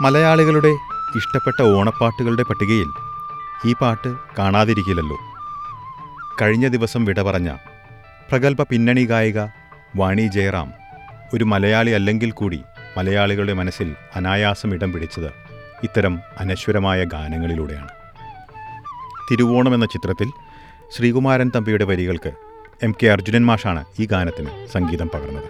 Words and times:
മലയാളികളുടെ 0.00 0.68
ഇഷ്ടപ്പെട്ട 1.16 1.62
ഓണപ്പാട്ടുകളുടെ 1.62 2.42
പട്ടികയിൽ 2.42 2.90
ഈ 3.66 3.74
പാട്ട് 3.80 4.16
കാണാതിരിക്കില്ലല്ലോ. 4.38 5.16
കഴിഞ്ഞ 6.42 6.68
ദിവസം 6.68 7.04
വിട 7.04 7.22
പറഞ്ഞ 7.22 7.52
പ്രഗത്ഭ 8.30 8.62
പിന്നണി 8.62 9.04
ഗായിക 9.04 9.38
വാണി 9.96 10.30
ജയറാം 10.34 10.72
ഒരു 11.34 11.44
മലയാളി 11.44 11.90
അല്ലെങ്കിൽ 11.90 12.30
കൂടി 12.30 12.60
മലയാളികളുടെ 12.96 13.52
മനസ്സിൽ 13.52 13.94
അനായാസം 14.16 14.74
ഇടം 14.74 14.92
പിടിച്ചത് 14.92 15.30
ഇത്തരം 15.84 16.20
അനശ്വരമായ 16.38 17.04
ഗാനങ്ങളിലൂടെയാണ്. 17.04 17.88
തിരുവോണം 19.30 19.74
എന്ന 19.74 19.86
ചിത്രത്തിൽ 19.86 20.30
ശ്രീകുമാരൻ 20.96 21.50
തമ്പിയുടെ 21.56 21.84
വരികൾക്ക് 21.84 22.32
എം 22.82 22.94
കെ 23.02 23.06
അർജുനൻ 23.06 23.46
മാഷാണ് 23.46 23.84
ഈ 24.00 24.06
ഗാനത്തിന് 24.06 24.66
സംഗീതം 24.72 25.10
പകർന്നത്. 25.14 25.48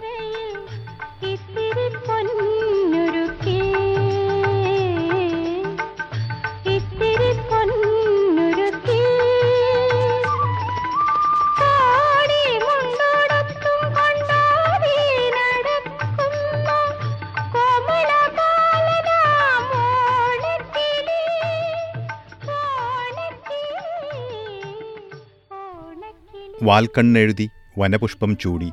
വാൽക്കണ്ണെഴുതി 26.63 27.49
വനപുഷ്പം 27.77 28.37
ചൂടി 28.37 28.71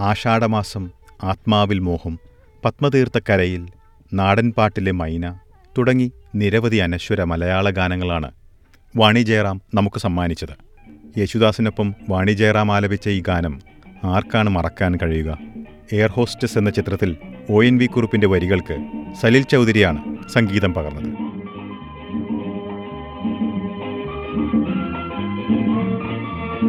ആഷാഢമാസം 0.00 0.90
ആത്മാവിൽ 1.22 1.78
മോഹം 1.78 2.18
പത്മതീർത്ഥക്കരയിൽ 2.64 3.68
നാടൻപാട്ടിലെ 4.14 4.92
മൈന 4.92 5.38
തുടങ്ങി 5.78 6.12
നിരവധി 6.34 6.76
അനശ്വര 6.76 7.22
മലയാള 7.22 7.70
ഗാനങ്ങളാണ് 7.70 8.30
വാണി 8.96 9.20
ജയറാം 9.20 9.60
നമുക്ക് 9.74 9.98
സമ്മാനിച്ചത്. 9.98 10.54
യേശുദാസിനൊപ്പം 11.18 11.94
വാണി 12.08 12.32
ജയറാം 12.32 12.72
ആലപിച്ച 12.72 13.08
ഈ 13.08 13.20
ഗാനം 13.20 13.60
ആർക്കാണ് 14.04 14.50
മറക്കാൻ 14.50 14.98
കഴിയുക? 15.02 15.38
എയർ 15.92 16.10
ഹോസ്റ്റസ് 16.10 16.58
എന്ന 16.58 16.70
ചിത്രത്തിൽ 16.70 17.16
ഒ 17.50 17.64
എൻ 17.64 17.78
വി 17.78 17.86
കുറുപ്പിന്റെ 17.86 18.26
വരികൾക്ക് 18.26 18.78
സലിൽ 19.22 19.42
ചൗധരിയാണ് 19.42 20.16
സംഗീതം 20.28 20.74
പകർന്നത്. 20.74 21.28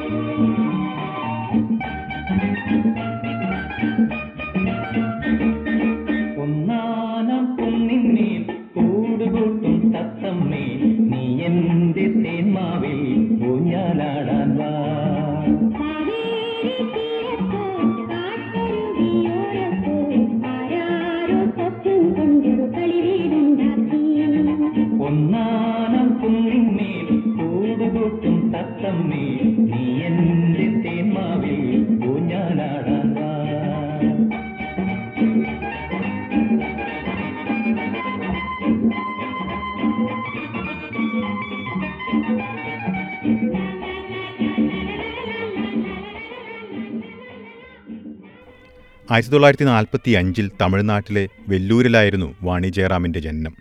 ആയിരത്തി 49.12 49.32
തൊള്ളായിരത്തി 49.32 49.66
നാൽപ്പത്തി 49.66 50.12
അഞ്ചിൽ 50.12 50.52
തമിഴ്നാട്ടിലെ 50.62 51.30
വെല്ലൂരിലായിരുന്നു 51.48 52.36
വാണി 52.42 52.68
ജയറാമിന്റെ 52.68 53.20
ജനനം. 53.20 53.56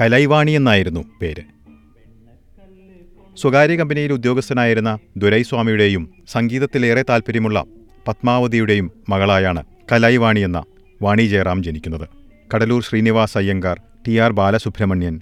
കലൈവാണി 0.00 0.50
എന്നായിരുന്നു 0.50 1.04
പേര്. 1.22 1.42
സ്വകാര്യ 3.36 3.76
കമ്പനിയിൽ 3.76 4.12
ഉദ്യോഗസ്ഥനായിരുന്ന 4.12 4.98
ദുരൈസ്വാമിയുടെയും 5.16 6.10
സംഗീതത്തിലേറെ 6.28 7.04
താൽപ്പര്യമുള്ള 7.08 7.64
പത്മാവതിയുടെയും 8.08 8.92
മകളായാണ് 9.08 9.64
കലൈവാണി 9.92 10.40
എന്ന 10.40 10.64
വാണി 11.02 11.22
ജയറാം 11.22 11.62
ജനിക്കുന്നത്. 11.62 12.08
Cuddalore 12.54 12.82
Srinivas 12.82 13.38
Iyengar 13.38 13.80
T 14.08 14.16
R 14.16 14.32
Balasubramanian 14.32 15.20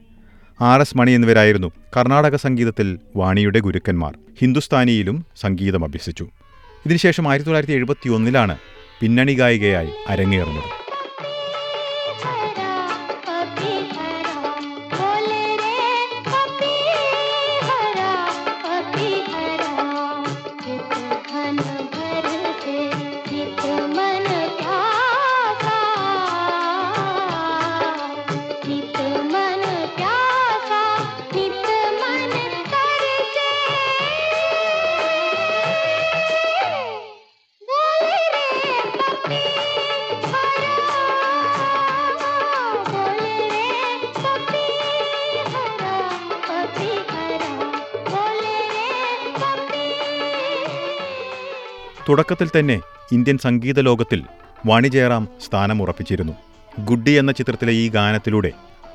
R 0.61 0.81
S 0.81 0.97
Mani 0.97 1.11
എന്നിവരായിരുന്നു 1.11 1.73
കർണാടക 1.97 2.37
സംഗീതത്തിൽ 2.37 2.99
വാണിയുടെ 3.17 3.59
ഗുരുക്കന്മാർ. 3.59 4.19
ഹിന്ദുസ്ഥാനിയിലും 4.41 5.27
സംഗീതം 5.41 5.85
അഭ്യസിച്ചു. 5.85 6.29
ഇതിനുശേഷം 6.87 7.29
ആയിരത്തി 7.29 7.49
തൊള്ളായിരത്തി 7.49 7.73
എഴുപത്തി 7.73 8.09
ഒന്നിലാണ് 8.09 8.57
പിന്നണി 9.01 9.35
ഗായികയായി 9.35 9.93
അരങ്ങേറുന്നത്. 10.09 10.82
തുടക്കത്തിൽ 52.09 52.49
തന്നെ 52.49 52.81
ഇന്ത്യൻ 53.13 53.39
സംഗീത 53.39 53.81
ലോകത്തിൽ 53.81 54.23
വാണിജയറാം 54.67 55.29
സ്ഥാനം 55.47 55.83
ഉറപ്പിച്ചിരുന്നു. 55.83 56.33
ഗുഡ്ഡി 56.81 57.11
എന്ന 57.11 57.33
ചിത്രത്തിലെ 57.33 57.73
ഈ 57.73 57.89
ഗാനത്തിലൂടെ 57.89 58.51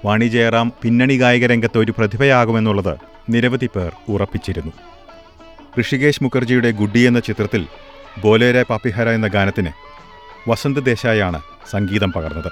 വാണിജയറാം 0.05 0.73
പിന്നണി 0.83 1.17
ഗായക 1.17 1.45
രംഗത്ത് 1.45 1.77
ഒരു 1.77 1.93
പ്രതിഭയാകുമെന്നുള്ളത് 1.97 2.97
നിരവധി 3.29 3.69
പേർ 3.75 3.91
ഉറപ്പിച്ചിരുന്നു. 4.09 4.71
ഋഷികേശ് 5.81 6.23
മുഖർജിയുടെ 6.23 6.71
ഗുഡ്ഡി 6.71 6.99
എന്ന 6.99 7.19
ചിത്രത്തിൽ 7.19 7.65
ബോലേരെ 8.23 8.63
പാപ്പിഹര 8.63 9.09
എന്ന 9.09 9.27
ഗാനത്തിന് 9.27 9.71
വസന്ത് 10.49 10.85
ദേശായാണ് 10.85 11.41
സംഗീതം 11.71 12.11
പകർന്നത്. 12.11 12.51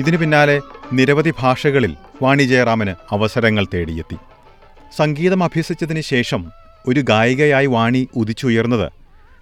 ഇതിനു 0.00 0.16
പിന്നാലെ 0.16 0.54
നിരവധി 0.92 1.32
ഭാഷകളിൽ 1.38 1.92
വാണി 2.22 2.42
ജയറാമന് 2.42 2.92
അവസരങ്ങൾ 3.14 3.66
തേടിയെത്തി. 3.74 4.16
സംഗീതം 4.96 5.44
അഭ്യസിച്ചതിന് 5.44 6.00
ശേഷം 6.00 6.42
ഒരു 6.88 7.00
ഗായികയായി 7.00 7.66
വാണി 7.66 8.08
ഉദിച്ചുയർന്നത് 8.16 8.86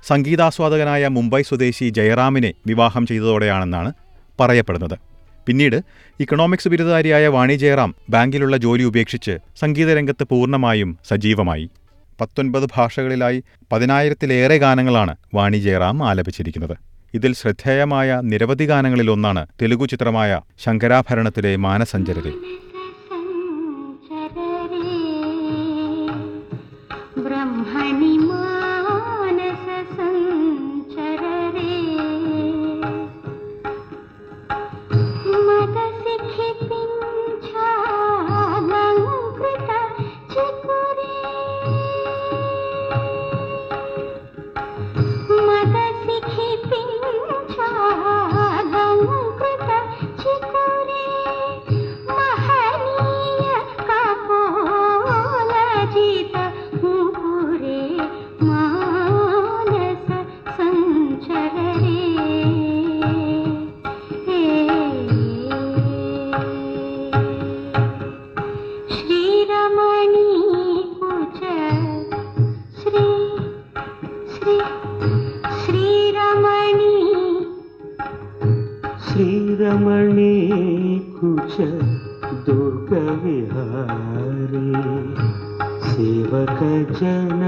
സംഗീതാസ്വാദകനായ 0.07 1.09
മുംബൈ 1.09 1.43
സ്വദേശി 1.43 1.89
ജയറാമിനെ 1.89 2.51
വിവാഹം 2.67 3.07
ചെയ്തതോടെയാണെന്നാണ് 3.07 3.93
പറയപ്പെടുന്നത്. 4.41 4.97
പിന്നീട് 5.47 5.79
ഇക്കണോമിക്സ് 6.21 6.69
ബിരുദധാരിയായ 6.69 7.27
വാണി 7.27 7.55
ജയറാം 7.55 7.95
ബാങ്കിലുള്ള 8.11 8.57
ജോലി 8.57 8.83
ഉപേക്ഷിച്ച് 8.83 9.37
സംഗീതരംഗത്ത് 9.57 10.25
പൂർണമായും 10.25 10.99
സജീവമായി. 11.09 11.71
പത്തൊൻപത് 12.21 12.69
ഭാഷകളിലായി 12.77 13.43
പതിനായിരത്തിലേറെ 13.73 14.57
ഗാനങ്ങളാണ് 14.57 15.17
വാണി 15.35 15.57
ജയറാം 15.57 16.09
ആലപിച്ചിരിക്കുന്നത്. 16.09 16.77
ഇതിൽ 17.15 17.33
ശ്രദ്ധേയമായ 17.35 18.21
നിരവധി 18.25 18.65
ഗാനങ്ങളിലൊന്നാണ് 18.65 19.47
തെലുഗു 19.63 19.87
ചിത്രമായ 19.87 20.33
ശങ്കരാഭരണത്തിലെ 20.61 21.57
മാനസഞ്ചരരെ 21.57 22.33
दुर्गविहारे 82.47 84.67
सेवकजन 85.89 87.41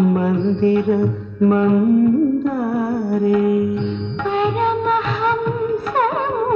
मन्दिर 0.00 0.88
मन्दारे। 1.42 3.42
परमहंसमुख 4.20 6.53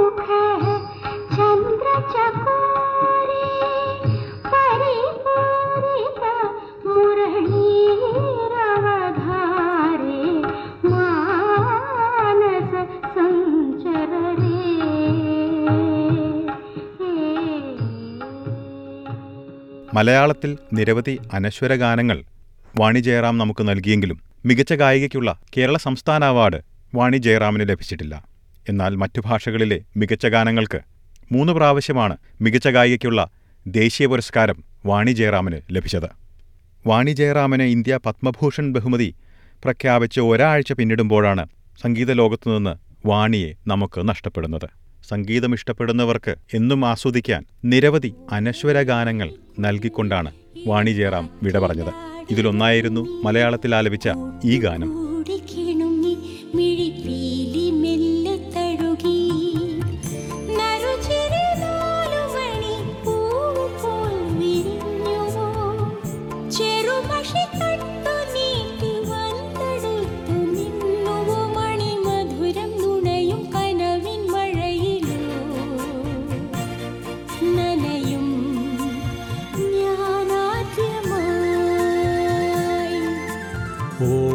മലയാളത്തിൽ 19.99 20.57
നിരവധി 20.73 21.13
അനശ്വര 21.33 21.73
ഗാനങ്ങൾ 21.75 22.17
വാണി 22.79 22.99
ജയറാം 22.99 23.37
നമുക്ക് 23.37 23.63
നൽകിയെങ്കിലും 23.69 24.17
മികച്ച 24.45 24.73
ഗായികയ്ക്കുള്ള 24.73 25.29
കേരള 25.57 25.77
സംസ്ഥാന 25.77 26.23
അവാർഡ് 26.23 26.59
വാണി 26.95 27.17
ജയറാമിന് 27.17 27.69
ലഭിച്ചിട്ടില്ല. 27.69 28.23
എന്നാൽ 28.69 28.95
മറ്റു 28.95 29.21
ഭാഷകളിലെ 29.25 29.81
മികച്ച 29.97 30.25
ഗാനങ്ങൾക്ക് 30.25 30.79
മൂന്ന് 31.31 31.53
പ്രാവശ്യമാണ് 31.53 32.17
മികച്ച 32.41 32.67
ഗായികയ്ക്കുള്ള 32.67 33.29
ദേശീയ 33.67 34.07
പുരസ്കാരം 34.07 34.63
വാണി 34.85 35.11
ജയറാമിന് 35.11 35.59
ലഭിച്ചത്. 35.71 36.09
വാണി 36.87 37.11
ജയറാമിന് 37.11 37.63
ഇന്ത്യ 37.63 37.99
പത്മഭൂഷൺ 38.05 38.73
ബഹുമതി 38.73 39.15
പ്രഖ്യാപിച്ച് 39.63 40.19
ഒരാഴ്ച 40.19 40.73
പിന്നിടുമ്പോഴാണ് 40.73 41.45
സംഗീത 41.81 42.11
ലോകത്തുനിന്ന് 42.11 42.75
വാണിയെ 43.07 43.53
നമുക്ക് 43.67 44.09
നഷ്ടപ്പെടുന്നത്. 44.09 44.69
സംഗീതം 45.03 45.53
ഇഷ്ടപ്പെടുന്നവർക്ക് 45.53 46.35
എന്നും 46.53 46.85
ആസ്വദിക്കാൻ 46.85 47.45
നിരവധി 47.65 48.13
അനശ്വര 48.31 48.81
ഗാനങ്ങൾ 48.81 49.29
നൽകിക്കൊണ്ടാണ് 49.59 50.31
വാണി 50.67 50.91
ജയറാം 50.91 51.29
വിട 51.43 51.59
പറഞ്ഞത്. 51.59 51.93
ഇതിലൊന്നായിരുന്നു 52.31 53.01
മലയാളത്തിൽ 53.01 53.75
ആലപിച്ച 53.75 54.09
ഈ 54.45 54.59
ഗാനം. 54.59 55.08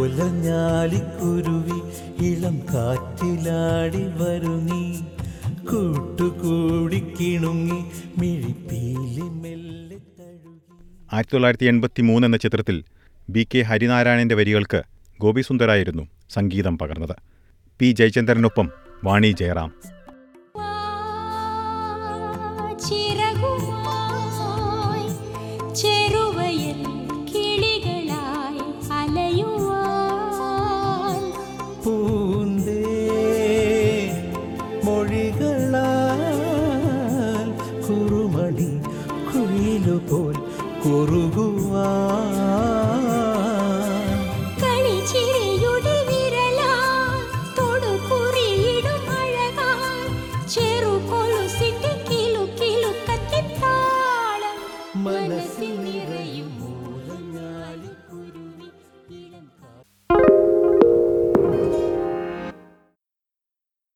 ഓലഞ്ഞാലിക്കുരുവി 0.05 1.77
ഇളം 2.25 2.57
കാറ്റിലാടി 2.75 4.03
വരുങ്ങി 4.19 4.85
കൂട്ടുകൂടി 5.65 7.01
കിണുങ്ങി 7.21 7.79
മിഴിപ്പീലി 8.19 9.29
മെല്ലെ 9.43 9.99
ആയിരത്തി 11.13 11.33
തൊള്ളായിരത്തി 11.33 11.67
എൺപത്തി 11.67 12.03
മൂന്ന് 12.03 12.27
എന്ന 12.27 12.37
ചിത്രത്തിൽ 12.37 12.85
ബി 13.31 13.47
കെ 13.55 13.59
ഹരിനാരായണന്റെ 13.59 14.35
വരികൾക്ക് 14.35 14.83
ഗോപിസുന്ദരായിരുന്നു 15.21 16.05
സംഗീതം 16.31 16.79
പകർന്നത്. 16.79 17.17
പി 17.81 17.93
ജയചന്ദ്രനൊപ്പം 17.93 18.71
വാണി 19.05 19.35
ജയറാം. 19.41 19.71